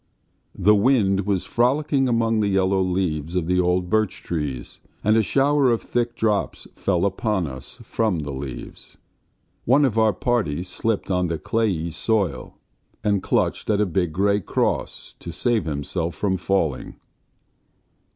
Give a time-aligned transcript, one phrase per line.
[0.57, 5.21] The wind was frolicking among the yellow leaves of the old birch trees, and a
[5.21, 8.97] shower of thick drops fell upon us from the leaves.
[9.65, 12.57] One of our party slipped on the clayey soil,
[13.03, 16.95] and clutched at a big grey cross to save himself from falling.